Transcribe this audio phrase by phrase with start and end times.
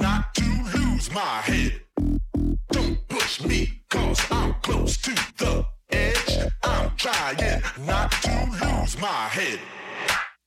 [0.00, 1.80] not to lose my head.
[2.70, 6.38] Don't push me, cause I'm close to the edge.
[6.62, 9.58] I'm trying not to lose my head.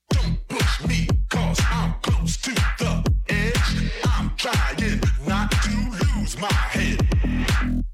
[0.10, 3.92] Don't push me, cause I'm close to the edge.
[4.06, 7.00] I'm trying not to lose my head.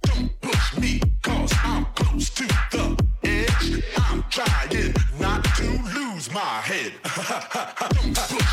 [0.04, 3.84] Don't push me, cause I'm close to the edge.
[3.98, 6.92] I'm trying not to lose my head.
[7.04, 8.47] Don't push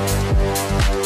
[0.00, 0.99] rip.